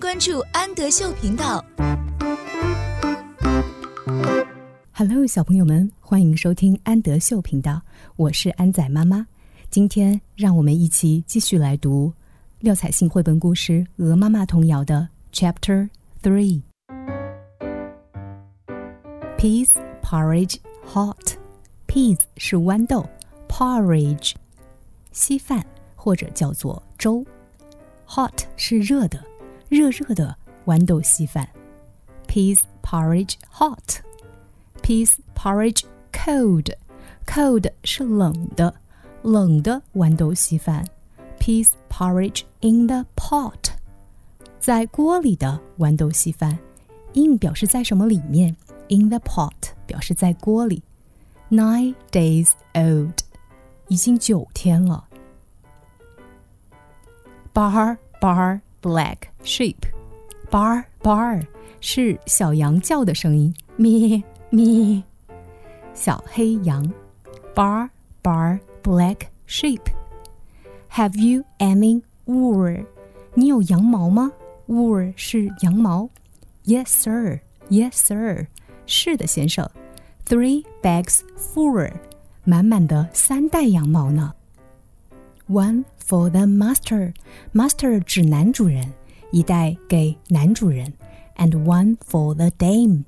[0.00, 1.62] 关注安德秀频道。
[4.92, 7.82] Hello，小朋友们，欢迎收听安德秀频道，
[8.16, 9.26] 我是安仔妈妈。
[9.68, 12.10] 今天让我们一起继续来读
[12.60, 13.72] 廖彩杏绘本故事
[14.02, 15.90] 《鹅妈妈童谣》的 Chapter
[16.22, 16.62] Three。
[19.36, 19.68] Peas
[20.02, 20.56] porridge
[20.90, 21.34] hot。
[21.86, 23.06] Peas 是豌豆
[23.50, 24.32] ，porridge
[25.12, 25.62] 稀饭
[25.94, 27.22] 或者叫做粥
[28.08, 29.22] ，hot 是热的，
[29.69, 31.47] 热热的豌豆稀饭。
[32.27, 36.73] Peas porridge hot。Peas porridge cold,
[37.25, 38.73] cold 是冷的，
[39.23, 40.85] 冷的豌豆稀饭。
[41.39, 43.71] Peas porridge in the pot，
[44.59, 46.57] 在锅里的豌豆稀饭。
[47.13, 48.55] in 表示在什么里面，
[48.89, 49.53] in the pot
[49.85, 50.83] 表示在锅里。
[51.49, 53.19] Nine days old，
[53.87, 55.07] 已经九天了。
[57.53, 61.45] Bar bar black sheep，bar bar
[61.81, 64.23] 是小羊叫的声音，咩。
[64.51, 65.03] 咩，
[65.93, 66.89] 小黑羊，
[67.53, 67.89] bar
[68.23, 69.17] bar black
[69.47, 72.85] sheep。Have you any wool？
[73.33, 74.31] 你有羊毛吗？
[74.67, 76.09] Wool 是羊毛。
[76.65, 78.47] Yes sir, yes sir，
[78.85, 79.69] 是的先生。
[80.25, 81.91] Three bags full，
[82.45, 84.33] 满满的三袋羊毛呢。
[85.49, 88.93] One for the master，master 指男主人，
[89.31, 90.91] 一袋给男主人。
[91.37, 93.03] And one for the dame。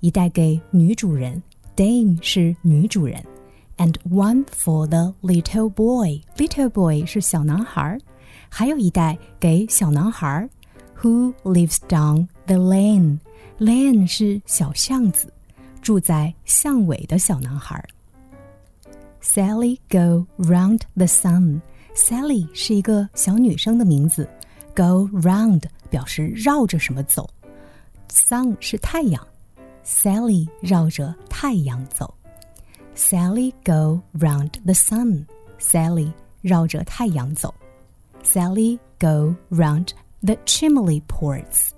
[0.00, 1.42] 一袋给女主人，
[1.76, 3.22] Dame 是女主人，
[3.76, 7.98] and one for the little boy。Little boy 是小男孩，
[8.48, 10.48] 还有一袋给小男孩，
[11.02, 15.30] Who lives down the lane。Lane 是小巷子，
[15.82, 17.84] 住在巷尾的小男孩。
[19.22, 24.26] Sally go round the sun。Sally 是一个小女生的名字
[24.74, 27.28] ，go round 表示绕着什么走，
[28.08, 29.26] sun 是太阳。
[29.84, 32.14] Sally 绕着太阳走。
[32.94, 35.24] Sally go round the sun.
[35.58, 36.12] Sally
[36.42, 37.52] 绕着太阳走。
[38.22, 39.88] Sally go round
[40.20, 41.70] the chimney pots.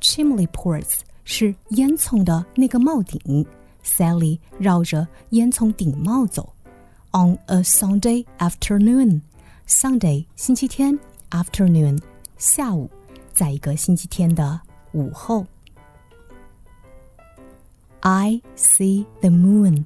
[0.00, 3.46] Chimney pots 是烟囱的那个帽顶。
[3.84, 6.52] Sally 绕着烟囱顶帽走。
[7.12, 9.20] On a Sunday afternoon.
[9.68, 10.98] Sunday 星期天，
[11.30, 12.00] afternoon
[12.37, 12.89] 下午，
[13.33, 14.59] 在一个星期天的
[14.91, 15.45] 午后。
[18.01, 19.85] I see the moon.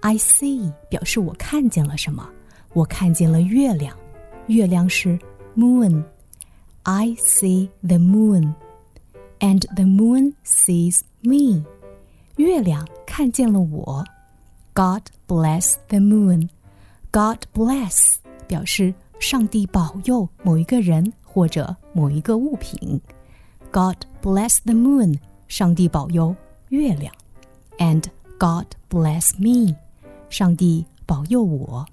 [0.00, 2.28] I see 表示我看见了什么？
[2.72, 3.96] 我看见了月亮。
[4.46, 5.18] 月亮是
[5.56, 6.04] moon.
[6.82, 8.54] I see the moon,
[9.40, 11.64] and the moon sees me.
[12.36, 14.04] 月亮看见了我。
[14.72, 16.48] God bless the moon.
[17.10, 22.99] God bless 表示上帝保佑某一个人或者某一个物品。
[23.71, 25.19] God bless the moon.
[25.47, 26.35] 上帝保佑
[26.69, 27.13] 月亮。
[27.77, 28.05] and
[28.37, 29.75] God bless me，
[30.29, 31.85] 上帝保佑我。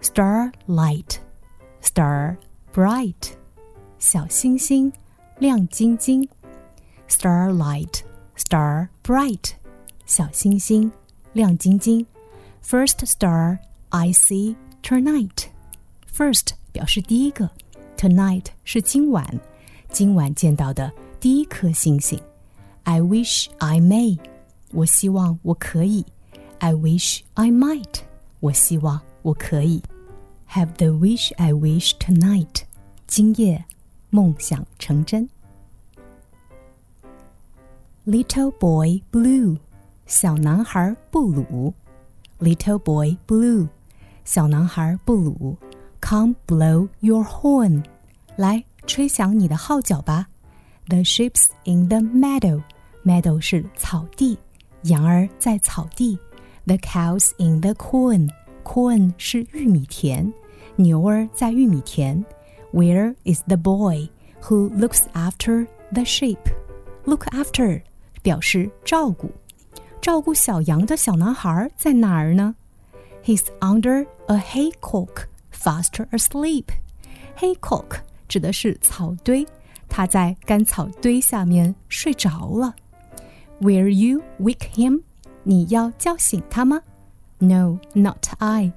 [0.00, 2.36] Starlight，star
[2.72, 3.32] bright，
[3.98, 4.92] 小星星
[5.38, 6.28] 亮晶晶。
[7.08, 9.52] Starlight，star bright，
[10.06, 10.90] 小星星
[11.32, 12.06] 亮晶晶。
[12.62, 13.58] First star
[13.90, 15.48] I see tonight。
[16.14, 17.50] First 表示第一个，
[17.96, 19.40] tonight 是今晚，
[19.90, 22.20] 今晚见到的第一颗星星。
[22.84, 24.18] I wish I may。
[24.72, 26.04] 我希望我可以，
[26.58, 28.00] I wish I might。
[28.40, 29.82] 我希望我可以，
[30.50, 32.62] Have the wish I wish tonight。
[33.06, 33.64] 今夜
[34.10, 35.28] 梦想成真。
[38.06, 39.58] Little boy blue，
[40.06, 41.74] 小男孩布鲁。
[42.38, 43.68] Little boy blue，
[44.24, 45.58] 小男孩布鲁
[46.00, 47.84] ，Come blow your horn，
[48.36, 50.28] 来吹响你的号角吧。
[50.88, 54.38] The sheep's in the meadow，meadow 是草地。
[54.84, 56.18] 羊儿在草地，
[56.64, 60.32] The cows in the corn，corn 是玉米田，
[60.76, 62.24] 牛儿在玉米田。
[62.72, 64.08] Where is the boy
[64.42, 67.82] who looks after the sheep？Look after
[68.22, 69.30] 表示照顾，
[70.00, 72.54] 照顾小羊的小男孩在哪儿呢？
[73.24, 76.66] He's under a haycock, fast asleep.
[77.38, 79.46] Haycock 指的是草堆，
[79.88, 82.74] 他在干草堆下面睡着了。
[83.60, 85.02] Will you wake him？
[85.42, 86.82] 你要叫醒他吗？
[87.38, 88.72] No, not I。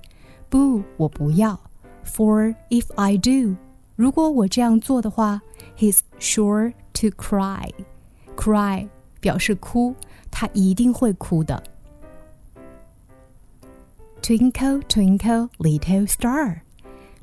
[0.50, 1.60] 不，我不要。
[2.06, 3.56] For if I do，
[3.96, 5.42] 如果我这样做的话，
[5.78, 8.88] he's sure to cry。Cry
[9.20, 9.96] 表示哭，
[10.32, 11.62] 他一定会哭的。
[14.22, 16.62] Twinkle, twinkle, little star.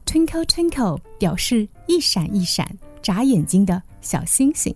[0.06, 2.69] Twinkle, twinkle 表示一闪一闪、
[3.00, 4.75] 眨眼睛的 小星星。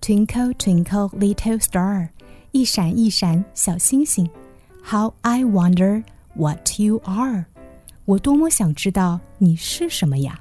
[0.00, 2.08] Twinkle, twinkle, little star，
[2.52, 4.28] 一闪一闪小星星。
[4.84, 6.02] How I wonder
[6.34, 7.46] what you are，
[8.04, 10.40] 我多么想知道你是什么呀。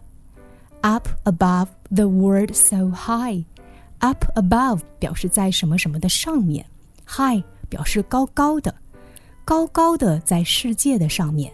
[0.81, 6.65] Up above the world so high，up above 表示在什么什么的上面，
[7.05, 8.73] high 表示高高的，
[9.43, 11.51] 高高的在世界的上面。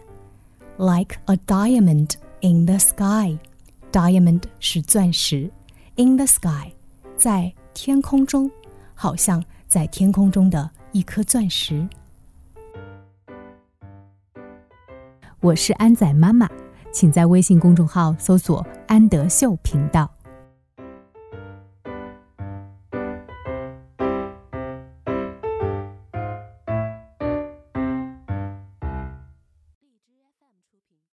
[0.77, 5.50] Like a diamond in the sky，diamond 是钻石
[5.96, 6.72] ，in the sky
[7.16, 8.50] 在天空中，
[8.94, 11.88] 好像在天空中的一颗钻石。
[15.40, 16.48] 我是安仔妈妈，
[16.92, 20.10] 请在微信公众号搜索“安德秀频道”。